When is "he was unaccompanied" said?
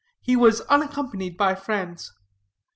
0.19-1.37